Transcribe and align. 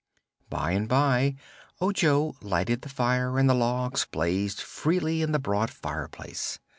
By 0.49 0.71
and 0.71 0.89
by 0.89 1.35
Ojo 1.79 2.35
lighted 2.41 2.81
the 2.81 2.89
fire 2.89 3.37
and 3.37 3.47
the 3.47 3.53
logs 3.53 4.07
blazed 4.09 4.59
freely 4.59 5.21
in 5.21 5.31
the 5.31 5.37
broad 5.37 5.69
fireplace. 5.69 6.57